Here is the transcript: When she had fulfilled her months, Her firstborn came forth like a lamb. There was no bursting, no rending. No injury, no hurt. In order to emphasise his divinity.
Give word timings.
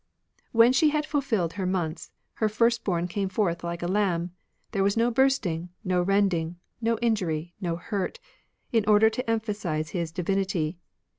When 0.51 0.73
she 0.73 0.89
had 0.89 1.05
fulfilled 1.05 1.53
her 1.53 1.65
months, 1.67 2.09
Her 2.33 2.49
firstborn 2.49 3.07
came 3.07 3.29
forth 3.29 3.63
like 3.63 3.83
a 3.83 3.87
lamb. 3.87 4.31
There 4.71 4.81
was 4.81 4.97
no 4.97 5.11
bursting, 5.11 5.69
no 5.83 6.01
rending. 6.01 6.55
No 6.81 6.97
injury, 7.03 7.53
no 7.61 7.75
hurt. 7.75 8.19
In 8.71 8.83
order 8.87 9.11
to 9.11 9.29
emphasise 9.29 9.89
his 9.89 10.11
divinity. 10.11 10.79